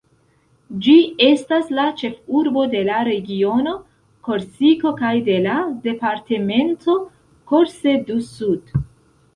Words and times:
Ĝi 0.85 0.93
estas 1.25 1.67
la 1.79 1.83
ĉefurbo 1.99 2.63
de 2.71 2.81
la 2.87 3.03
regiono 3.09 3.75
Korsiko 4.29 4.95
kaj 5.03 5.13
de 5.31 5.37
la 5.47 5.61
departemento 5.87 6.99
Corse-du-Sud. 7.53 8.77